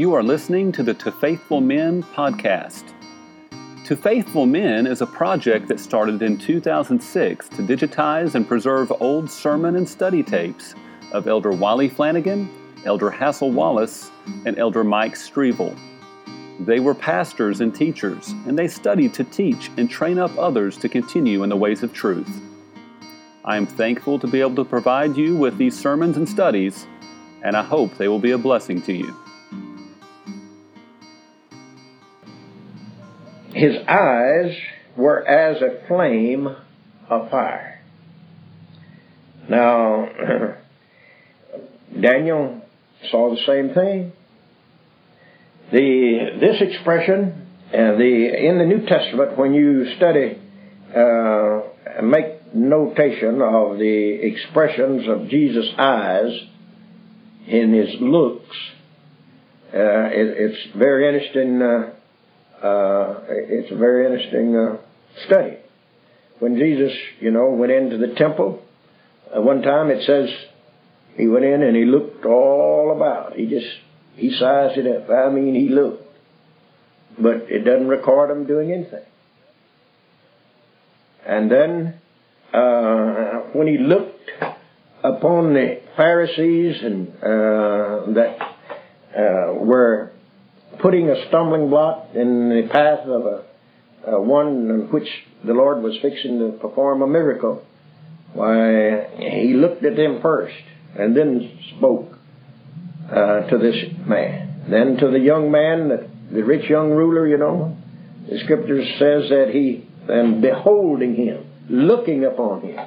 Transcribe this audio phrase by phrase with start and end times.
[0.00, 2.94] You are listening to the To Faithful Men podcast.
[3.84, 9.30] To Faithful Men is a project that started in 2006 to digitize and preserve old
[9.30, 10.74] sermon and study tapes
[11.12, 12.48] of Elder Wiley Flanagan,
[12.86, 14.10] Elder Hassel Wallace,
[14.46, 15.78] and Elder Mike Strevel.
[16.60, 20.88] They were pastors and teachers, and they studied to teach and train up others to
[20.88, 22.40] continue in the ways of truth.
[23.44, 26.86] I am thankful to be able to provide you with these sermons and studies,
[27.42, 29.14] and I hope they will be a blessing to you.
[33.60, 34.56] His eyes
[34.96, 36.48] were as a flame
[37.10, 37.82] of fire.
[39.50, 40.08] Now,
[42.00, 42.62] Daniel
[43.10, 44.12] saw the same thing.
[45.72, 50.38] The this expression, uh, the in the New Testament, when you study,
[50.96, 51.60] uh,
[52.02, 56.32] make notation of the expressions of Jesus' eyes
[57.46, 58.56] in his looks.
[59.74, 61.60] Uh, it, it's very interesting.
[61.60, 61.99] Uh,
[62.62, 64.76] uh, it's a very interesting uh,
[65.26, 65.56] study.
[66.38, 68.62] When Jesus, you know, went into the temple,
[69.34, 70.30] uh, one time it says
[71.16, 73.34] he went in and he looked all about.
[73.34, 73.66] He just
[74.16, 75.10] he sized it up.
[75.10, 76.04] I mean, he looked,
[77.18, 79.04] but it doesn't record him doing anything.
[81.26, 82.00] And then
[82.52, 84.30] uh, when he looked
[85.02, 88.38] upon the Pharisees and uh, that
[89.16, 90.09] uh, were
[90.82, 93.44] putting a stumbling block in the path of a,
[94.12, 95.08] a one in which
[95.44, 97.64] the Lord was fixing to perform a miracle,
[98.34, 100.54] why he looked at them first
[100.98, 102.16] and then spoke
[103.10, 104.66] uh, to this man.
[104.70, 107.76] Then to the young man, the, the rich young ruler, you know,
[108.28, 112.86] the scripture says that he, and beholding him, looking upon him.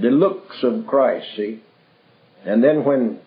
[0.00, 1.62] The looks of Christ, see?
[2.44, 3.18] And then when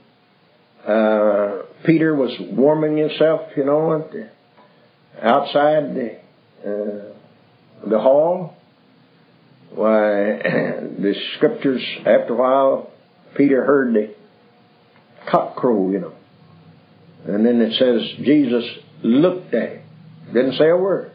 [0.88, 4.30] uh, Peter was warming himself, you know, the,
[5.22, 6.19] outside the,
[6.66, 8.56] uh, the hall,
[9.72, 9.89] why,
[10.44, 12.91] the scriptures, after a while,
[13.38, 14.13] Peter heard the
[15.29, 16.13] cock crow, you know.
[17.25, 18.63] And then it says Jesus
[19.03, 19.81] looked at him.
[20.34, 21.12] Didn't say a word.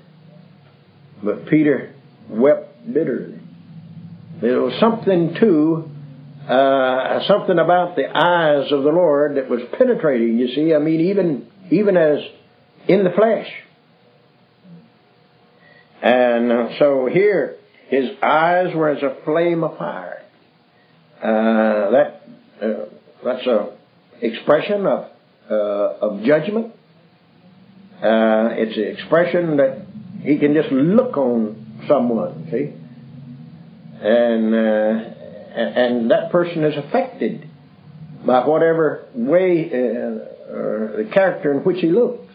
[1.22, 1.94] But Peter
[2.28, 3.40] wept bitterly.
[4.40, 5.90] There was something too,
[6.48, 10.74] uh, something about the eyes of the Lord that was penetrating, you see.
[10.74, 12.18] I mean, even, even as
[12.88, 13.48] in the flesh.
[16.02, 17.56] And uh, so here,
[17.88, 20.22] his eyes were as a flame of fire.
[21.22, 22.22] Uh, that,
[22.60, 22.84] uh,
[23.24, 23.76] that's a
[24.20, 25.10] expression of,
[25.50, 26.74] uh, of judgment.
[27.96, 29.86] Uh, it's an expression that
[30.22, 32.72] he can just look on someone, see?
[34.04, 35.23] and uh,
[35.54, 37.48] and that person is affected
[38.26, 42.32] by whatever way uh, or the character in which he looks.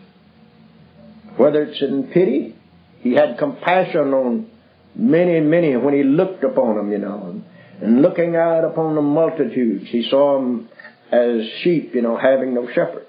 [1.37, 2.55] Whether it's in pity,
[3.01, 4.49] he had compassion on
[4.95, 7.41] many many when he looked upon them, you know,
[7.81, 10.67] and, looking out upon the multitudes, he saw them
[11.11, 13.05] as sheep, you know, having no shepherd.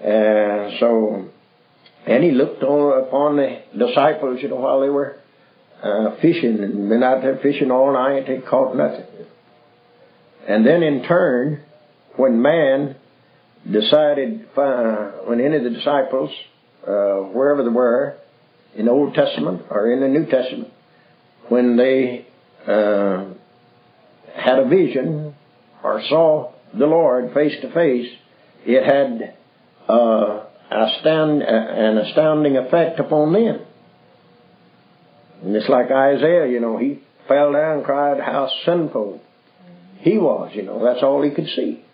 [0.00, 1.28] And so,
[2.06, 5.18] and he looked on, upon the disciples, you know, while they were
[5.82, 8.26] uh, fishing and been out there fishing all night.
[8.26, 9.06] They caught nothing.
[10.48, 11.62] And then in turn,
[12.16, 12.96] when man
[13.70, 16.30] decided, uh, when any of the disciples,
[16.86, 18.16] uh, wherever they were,
[18.76, 20.72] in the Old Testament or in the New Testament,
[21.48, 22.26] when they
[22.66, 23.26] uh,
[24.34, 25.34] had a vision
[25.82, 28.10] or saw the Lord face to face,
[28.66, 29.34] it had
[29.88, 33.60] uh, astound, an astounding effect upon them.
[35.44, 39.20] And it's like Isaiah, you know, he fell down and cried how sinful
[39.98, 41.84] he was, you know, that's all he could see.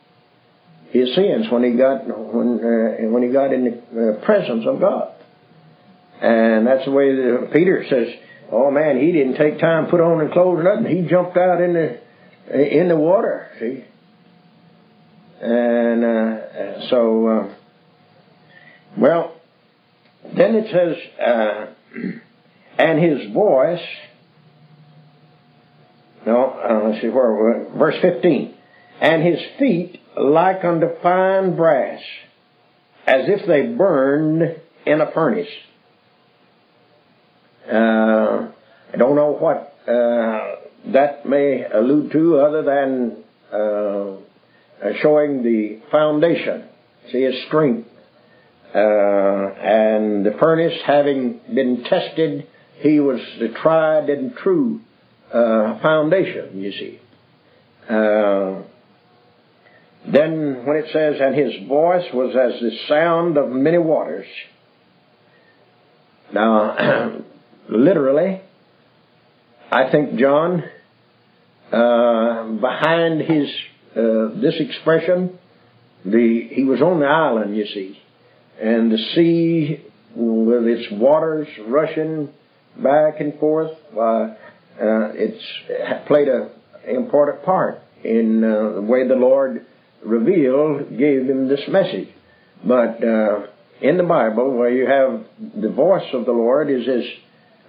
[0.90, 4.80] His sins when he got when uh, when he got in the uh, presence of
[4.80, 5.12] God,
[6.20, 8.08] and that's the way that Peter says.
[8.50, 10.86] Oh man, he didn't take time put on and clothes nothing.
[10.86, 13.46] He jumped out in the in the water.
[13.60, 13.84] See,
[15.40, 17.54] and uh, so uh,
[18.98, 19.36] well,
[20.36, 22.20] then it says.
[22.80, 23.86] Uh, and his voice.
[26.26, 28.54] No, uh, let's see where verse fifteen,
[29.00, 32.00] and his feet like unto fine brass,
[33.06, 35.48] as if they burned in a furnace.
[37.66, 38.48] Uh,
[38.92, 44.16] I don't know what uh, that may allude to, other than uh,
[45.00, 46.64] showing the foundation.
[47.12, 47.88] See his strength,
[48.74, 52.46] uh, and the furnace having been tested
[52.80, 54.80] he was the tried and true
[55.32, 56.98] uh, foundation, you see.
[57.88, 58.62] Uh,
[60.10, 64.26] then when it says, and his voice was as the sound of many waters.
[66.32, 67.20] Now,
[67.68, 68.40] literally,
[69.70, 70.64] I think John,
[71.70, 73.48] uh, behind his
[73.94, 75.38] uh, this expression,
[76.04, 77.98] the he was on the island, you see,
[78.60, 79.84] and the sea
[80.16, 82.30] with its waters rushing
[82.76, 83.72] back and forth.
[83.96, 84.34] Uh,
[85.14, 86.50] it's played a
[86.86, 89.66] important part in uh, the way the Lord
[90.04, 92.08] revealed, gave him this message.
[92.64, 93.46] But uh,
[93.80, 95.24] in the Bible, where you have
[95.60, 97.04] the voice of the Lord is as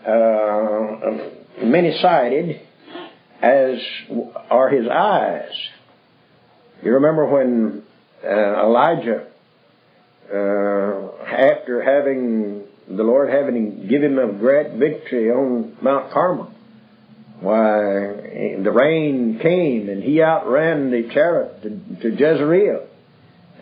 [0.07, 2.61] uh, many-sided
[3.41, 3.79] as
[4.49, 5.51] are his eyes.
[6.83, 7.83] You remember when
[8.23, 9.27] uh, Elijah,
[10.31, 12.60] uh, after having
[12.95, 16.53] the Lord having given him a great victory on Mount Carmel,
[17.39, 21.69] why, the rain came and he outran the chariot to,
[22.01, 22.87] to Jezreel.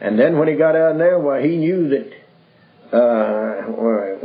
[0.01, 3.61] And then when he got out there, why, he knew that uh,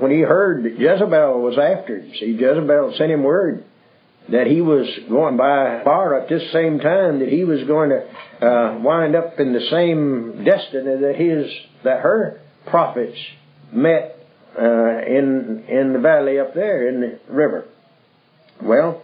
[0.00, 3.64] when he heard that Jezebel was after him, see, Jezebel sent him word
[4.30, 8.46] that he was going by far at this same time that he was going to
[8.46, 11.52] uh, wind up in the same destiny that his
[11.84, 13.18] that her prophets
[13.70, 14.13] met
[14.58, 17.66] uh, in in the valley up there in the river.
[18.62, 19.02] Well,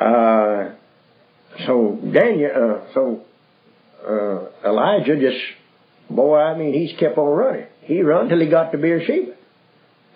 [0.00, 0.70] uh,
[1.66, 3.22] so Daniel, uh, so
[4.06, 5.42] uh, Elijah just,
[6.08, 7.66] boy, I mean, he's kept on running.
[7.82, 9.34] He run till he got to Beersheba,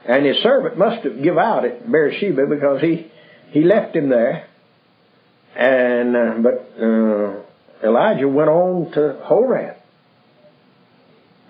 [0.07, 3.11] and his servant must have give out at Beersheba because he
[3.51, 4.47] he left him there.
[5.57, 9.77] And uh, but uh, Elijah went on to Horeb.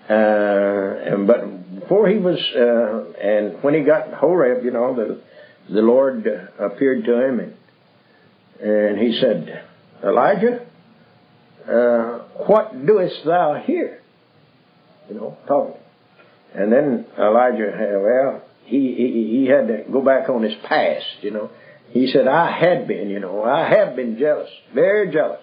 [0.09, 1.43] Uh, and but
[1.87, 5.21] before he was, uh, and when he got Horeb, you know, the
[5.73, 6.27] the Lord
[6.59, 7.53] appeared to him and
[8.59, 9.63] and he said,
[10.03, 10.65] Elijah,
[11.67, 14.01] uh, what doest thou here?
[15.09, 15.79] You know, talking.
[16.53, 21.31] And then Elijah, well, he, he, he had to go back on his past, you
[21.31, 21.51] know.
[21.91, 25.41] He said, I had been, you know, I have been jealous, very jealous.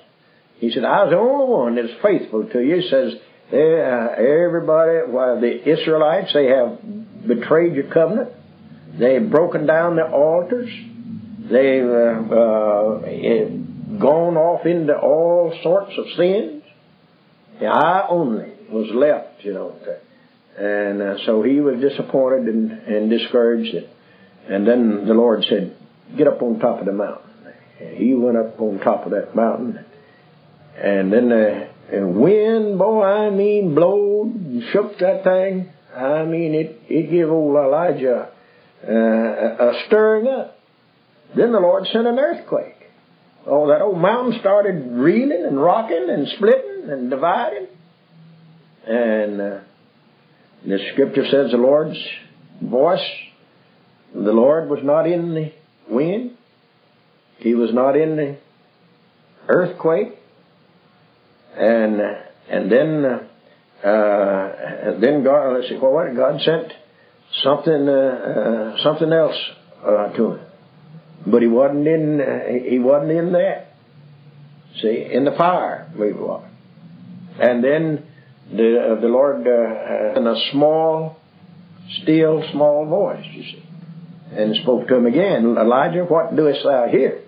[0.56, 2.76] He said, I was the only one that's faithful to you.
[2.76, 3.14] He says,
[3.52, 3.56] uh,
[4.16, 6.78] everybody, well, the Israelites, they have
[7.26, 8.30] betrayed your covenant.
[8.98, 10.70] They've broken down the altars.
[11.50, 16.62] They've uh, uh, gone off into all sorts of sins.
[17.60, 19.76] I only was left, you know.
[20.56, 23.74] And uh, so he was disappointed and, and discouraged.
[24.48, 25.76] And then the Lord said,
[26.16, 27.30] Get up on top of the mountain.
[27.80, 29.84] And he went up on top of that mountain.
[30.76, 35.70] And then the and wind, boy, I mean, blowed and shook that thing.
[35.94, 38.30] I mean, it, it gave old Elijah
[38.86, 40.58] uh, a stirring up.
[41.36, 42.76] Then the Lord sent an earthquake.
[43.46, 47.66] Oh, that old mountain started reeling and rocking and splitting and dividing.
[48.86, 49.60] And uh,
[50.66, 51.98] the scripture says the Lord's
[52.62, 53.06] voice,
[54.14, 55.52] the Lord was not in the
[55.88, 56.32] wind.
[57.38, 58.36] He was not in the
[59.48, 60.18] earthquake.
[61.56, 62.00] And
[62.50, 63.04] and then
[63.84, 66.72] uh, then God let's see, well, what God sent
[67.42, 69.36] something uh, uh something else
[69.84, 70.46] uh, to him.
[71.26, 73.72] But he wasn't in, uh, he wasn't in that.
[74.80, 76.44] See, in the fire, we were.
[77.40, 78.06] And then
[78.50, 81.16] the, the Lord, in a small,
[82.02, 83.62] still, small voice, you see,
[84.32, 87.22] and spoke to him again, Elijah, what doest thou here?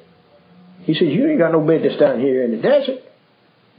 [0.83, 3.01] He says, you ain't got no business down here in the desert.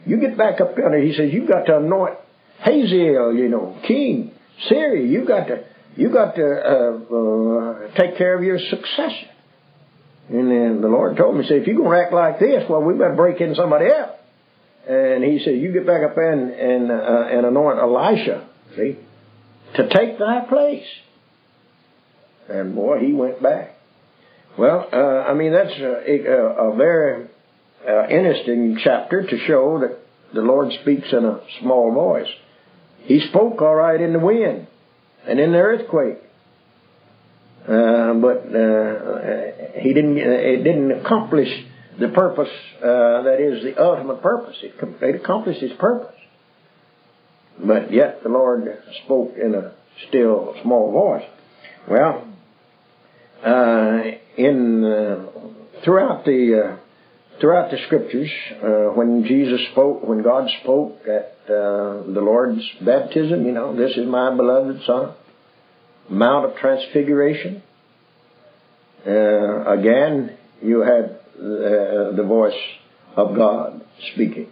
[0.06, 1.01] You get back up there.
[1.01, 2.16] He says, you've got to anoint
[2.60, 4.32] Hazael, you know, king,
[4.70, 5.06] Syria.
[5.06, 9.30] You got to, you got to uh, uh, take care of your successor.
[10.30, 12.63] And then the Lord told me, he said, if you're going to act like this,
[12.70, 14.12] well, we better break in somebody else.
[14.88, 18.98] And he said, you get back up and, and, uh, and anoint Elisha, see,
[19.75, 20.86] to take thy place.
[22.50, 23.75] And boy, he went back.
[24.58, 27.27] Well, uh, I mean, that's a, a, a very
[27.88, 29.98] uh, interesting chapter to show that
[30.34, 32.27] the Lord speaks in a small voice.
[33.03, 34.67] He spoke all right in the wind
[35.25, 36.17] and in the earthquake.
[37.63, 40.17] Uh, but uh, he didn't.
[40.17, 41.50] It didn't accomplish
[42.00, 44.56] the purpose uh, that is the ultimate purpose.
[44.62, 46.15] It, it accomplished its purpose.
[47.60, 48.67] But yet the Lord
[49.03, 49.74] spoke in a
[50.08, 51.25] still small voice.
[51.89, 52.27] Well,
[53.44, 54.01] uh,
[54.38, 56.77] in uh, throughout the
[57.39, 58.29] throughout the scriptures,
[58.96, 64.36] when Jesus spoke, when God spoke at the Lord's baptism, you know, this is my
[64.36, 65.13] beloved Son
[66.10, 67.62] Mount of Transfiguration.
[69.06, 72.60] Uh, again, you had uh, the voice
[73.15, 73.82] of God
[74.13, 74.48] speaking.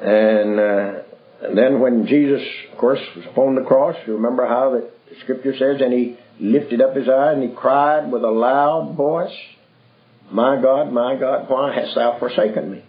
[0.00, 1.02] And uh,
[1.42, 4.90] and then when Jesus, of course, was upon the cross, you remember how the
[5.22, 9.34] scripture says, and he lifted up his eye and he cried with a loud voice,
[10.30, 12.84] My God, my God, why hast thou forsaken me?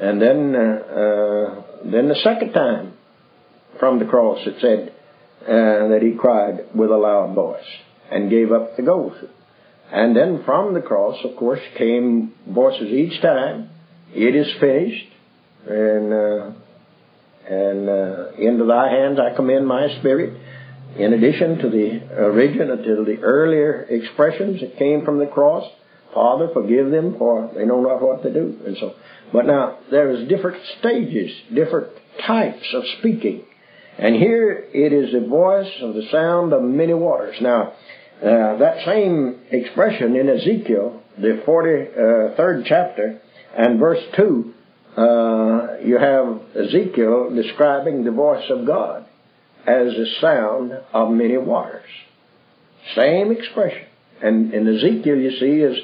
[0.00, 2.94] And then, uh, uh, then the second time
[3.78, 4.94] from the cross it said
[5.42, 7.64] uh, that he cried with a loud voice
[8.10, 9.24] and gave up the ghost.
[9.92, 13.68] And then from the cross, of course, came voices each time,
[14.14, 15.06] It is finished,
[15.66, 16.50] and uh,
[17.48, 20.40] and uh, into thy hands I commend my spirit.
[20.96, 25.64] In addition to the original, to the earlier expressions that came from the cross,
[26.14, 28.94] Father, forgive them, for they know not what to do, and so.
[29.32, 31.88] But now there's different stages, different
[32.26, 33.44] types of speaking,
[33.98, 37.36] and here it is the voice of the sound of many waters.
[37.40, 37.72] Now,
[38.22, 43.20] uh, that same expression in Ezekiel, the 43rd chapter,
[43.56, 44.54] and verse 2,
[44.96, 49.06] uh, you have Ezekiel describing the voice of God
[49.66, 51.88] as the sound of many waters.
[52.94, 53.86] Same expression.
[54.22, 55.78] And, in Ezekiel, you see, is,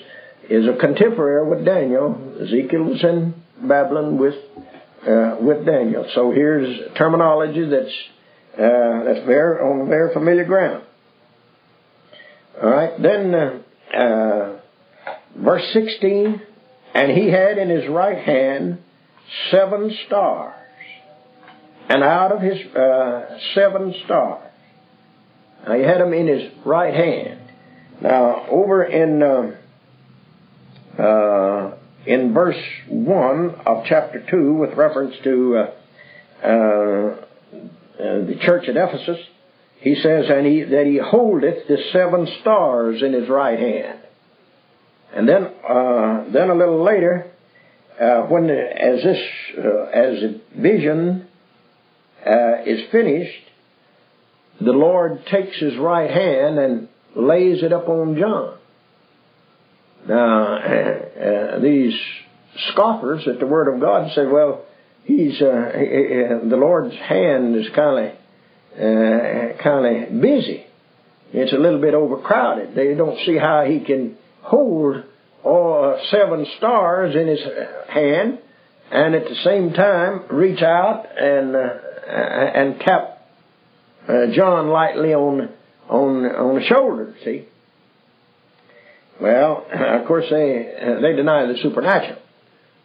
[0.48, 2.36] is a contemporary with Daniel.
[2.40, 4.34] Ezekiel was in Babylon with,
[5.06, 6.06] uh, with Daniel.
[6.14, 7.94] So here's terminology that's,
[8.54, 10.84] uh, that's very, on very familiar ground.
[12.62, 13.58] All right, then uh,
[13.94, 14.60] uh,
[15.36, 16.40] verse 16,
[16.94, 18.78] and he had in his right hand
[19.50, 20.54] seven stars.
[21.88, 24.50] And out of his uh, seven stars,
[25.66, 27.40] now he had them in his right hand.
[28.00, 29.22] Now, over in
[30.98, 31.72] uh,
[32.06, 35.70] in verse one of chapter two, with reference to uh,
[36.42, 37.16] uh, uh,
[37.98, 39.18] the church at Ephesus,
[39.80, 44.00] he says, "And he that he holdeth the seven stars in his right hand."
[45.14, 45.50] And then,
[46.32, 47.30] then a little later,
[48.28, 49.18] when as this
[49.94, 51.26] as the vision
[52.66, 53.46] is finished,
[54.60, 58.55] the Lord takes His right hand and lays it up on John.
[60.08, 61.94] Now, uh, these
[62.70, 64.64] scoffers at the Word of God say, "Well,
[65.04, 68.12] he's uh, he, the Lord's hand is kind of
[68.78, 70.66] uh, kind of busy.
[71.32, 72.74] It's a little bit overcrowded.
[72.74, 75.04] They don't see how he can hold."
[75.46, 77.40] or seven stars in his
[77.88, 78.40] hand,
[78.90, 81.60] and at the same time reach out and uh,
[82.08, 83.22] and tap
[84.08, 85.48] uh, John lightly on
[85.88, 87.14] on on the shoulder.
[87.24, 87.46] See.
[89.20, 92.20] Well, of course they uh, they deny the supernatural,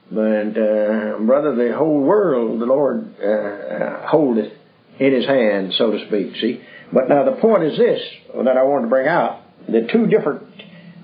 [0.10, 4.54] but uh, brother, the whole world the Lord uh, uh, holdeth
[5.00, 6.36] in His hand, so to speak.
[6.38, 6.62] See.
[6.94, 8.02] But now the point is this
[8.34, 10.44] that I wanted to bring out: the two different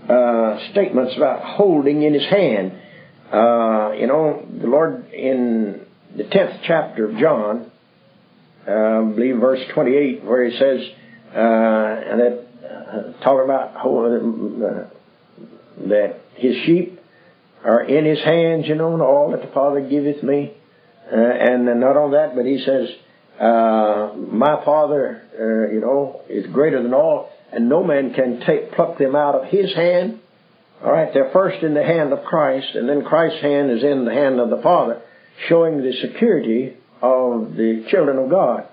[0.09, 2.71] uh, statements about holding in his hand.
[3.31, 7.69] Uh, you know, the Lord in the 10th chapter of John,
[8.65, 10.79] I believe verse 28, where he says,
[11.35, 14.61] uh, and that, talking about holding,
[15.85, 16.99] that his sheep
[17.63, 20.53] are in his hands, you know, and all that the Father giveth me.
[21.11, 22.89] Uh, and not only that, but he says,
[23.39, 28.71] uh, my Father, uh, you know, is greater than all and no man can take
[28.73, 30.19] pluck them out of his hand.
[30.83, 34.05] All right, they're first in the hand of Christ, and then Christ's hand is in
[34.05, 35.01] the hand of the Father,
[35.47, 38.67] showing the security of the children of God.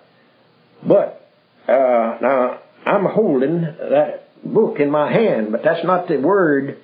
[0.87, 1.27] But
[1.67, 6.79] uh, now I'm holding that book in my hand, but that's not the word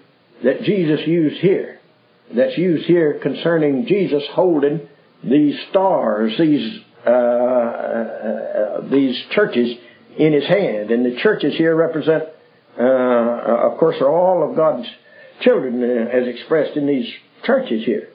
[0.45, 1.79] that Jesus used here.
[2.35, 4.89] That's used here concerning Jesus holding
[5.23, 9.77] these stars, these uh, uh, uh these churches
[10.17, 10.91] in his hand.
[10.91, 12.25] And the churches here represent,
[12.79, 14.89] uh, of course, are all of God's
[15.41, 17.11] children uh, as expressed in these
[17.45, 18.09] churches here.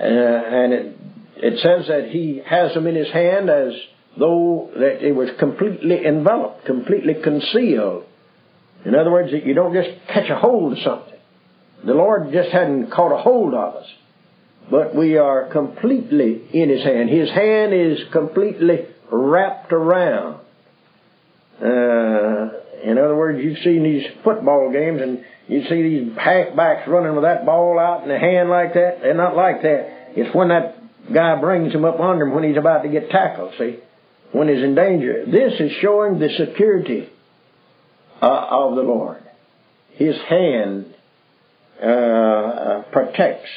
[0.00, 0.96] Uh, and it,
[1.36, 3.72] it says that he has them in his hand as
[4.18, 8.04] though that it was completely enveloped, completely concealed.
[8.84, 11.13] In other words, that you don't just catch a hold of something.
[11.84, 13.86] The Lord just hadn't caught a hold of us.
[14.70, 17.10] But we are completely in His hand.
[17.10, 20.40] His hand is completely wrapped around.
[21.60, 27.14] Uh, in other words, you've seen these football games and you see these halfbacks running
[27.14, 29.00] with that ball out in the hand like that.
[29.02, 30.12] They're not like that.
[30.16, 30.76] It's when that
[31.12, 33.78] guy brings him up under him when he's about to get tackled, see?
[34.32, 35.24] When he's in danger.
[35.26, 37.08] This is showing the security
[38.22, 39.22] uh, of the Lord.
[39.92, 40.93] His hand
[41.82, 43.48] uh, uh protects.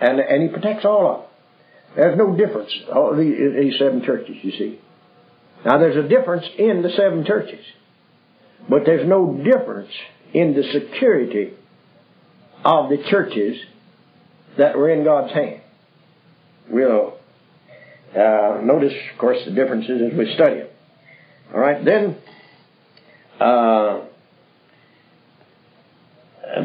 [0.00, 1.28] And, and he protects all of them.
[1.96, 2.72] There's no difference.
[2.94, 4.78] All these, these seven churches, you see.
[5.64, 7.64] Now there's a difference in the seven churches,
[8.68, 9.90] but there's no difference
[10.32, 11.52] in the security
[12.64, 13.58] of the churches
[14.56, 15.60] that were in God's hand.
[16.70, 17.20] We'll
[18.10, 20.68] Uh, notice, of course, the differences as we study them.
[21.54, 22.16] All right, then,
[23.38, 24.00] uh,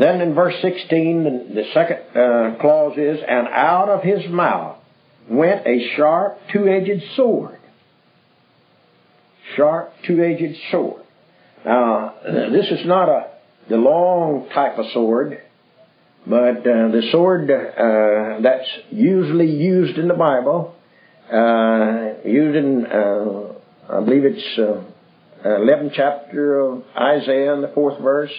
[0.02, 4.78] then in verse 16, the, second uh, clause is, And out of his mouth
[5.30, 7.60] went a sharp, two-edged sword.
[9.56, 11.04] Sharp, two-edged sword.
[11.66, 13.36] Now, this is not a
[13.70, 15.42] the long type of sword,
[16.26, 20.76] but uh, the sword uh, that's usually used in the Bible,
[21.32, 24.84] uh, used in, uh, I believe it's uh,
[25.46, 28.32] 11th chapter of Isaiah in the fourth verse,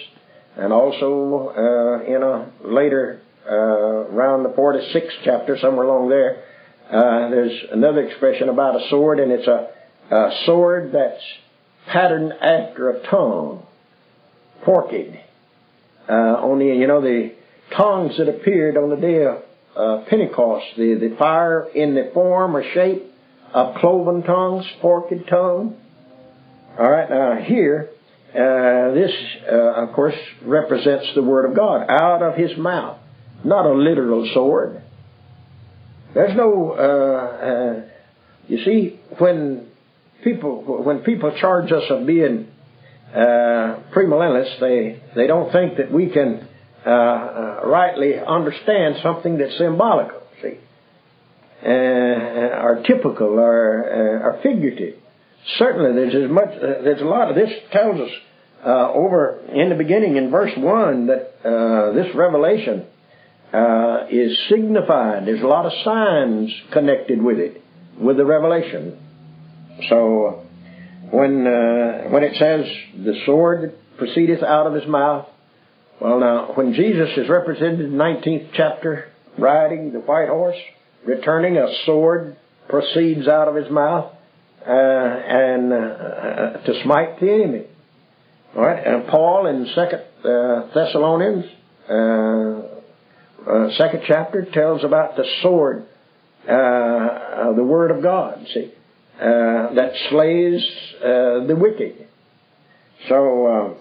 [0.57, 6.43] and also uh, in a later, around the 46th chapter, somewhere along there,
[6.91, 9.69] there's another expression about a sword, and it's a,
[10.11, 11.23] a sword that's
[11.87, 13.65] patterned after a tongue,
[14.65, 14.95] forked.
[16.09, 17.35] Uh, only, you know, the
[17.77, 19.43] tongues that appeared on the day of
[19.77, 23.05] uh, Pentecost, the, the fire in the form or shape
[23.53, 25.77] of cloven tongues, forked tongue.
[26.79, 27.91] All right, now here,
[28.37, 29.13] uh, this,
[29.51, 32.99] uh, of course, represents the Word of God out of His mouth,
[33.45, 34.83] not a literal sword.
[36.13, 37.89] There's no, uh, uh,
[38.49, 39.69] you see, when
[40.23, 42.49] people when people charge us of being
[43.15, 46.47] uh, premillennialists, they they don't think that we can
[46.85, 50.59] rightly understand something that's symbolical, see,
[51.65, 53.83] uh, or typical or,
[54.23, 55.01] or figurative.
[55.59, 56.49] Certainly, there's as much.
[56.49, 58.11] Uh, there's a lot of this tells us
[58.65, 62.85] uh, over in the beginning in verse one that uh, this revelation
[63.53, 65.27] uh, is signified.
[65.27, 67.63] There's a lot of signs connected with it,
[67.99, 68.99] with the revelation.
[69.89, 70.45] So
[71.11, 72.67] when uh, when it says
[73.05, 75.29] the sword proceedeth out of his mouth,
[76.01, 80.59] well now when Jesus is represented in the 19th chapter, riding the white horse,
[81.05, 82.37] returning a sword
[82.69, 84.13] proceeds out of his mouth,
[84.67, 87.67] uh, and uh, to smite the enemy.
[88.57, 91.45] All right, and Paul in Second uh, Thessalonians,
[91.89, 95.87] uh, uh, second chapter, tells about the sword,
[96.47, 98.47] the word of God.
[98.53, 98.73] See,
[99.19, 100.63] uh, that slays
[101.01, 102.07] uh, the wicked.
[103.09, 103.77] So,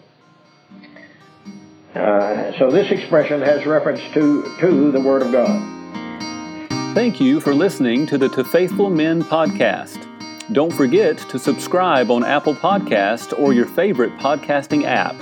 [1.93, 6.95] uh, uh, so this expression has reference to to the Word of God.
[6.95, 10.14] Thank you for listening to the To Faithful Men podcast.
[10.51, 15.15] Don't forget to subscribe on Apple Podcast or your favorite podcasting app.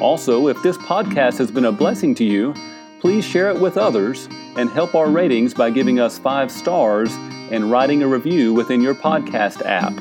[0.00, 2.54] Also, if this podcast has been a blessing to you,
[2.98, 7.12] please share it with others and help our ratings by giving us five stars
[7.50, 9.92] and writing a review within your podcast app.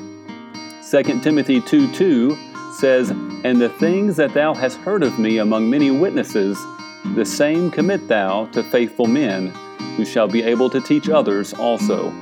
[0.89, 2.37] 2 Timothy 2 2
[2.71, 6.57] says, And the things that thou hast heard of me among many witnesses,
[7.15, 9.49] the same commit thou to faithful men,
[9.97, 12.13] who shall be able to teach others also.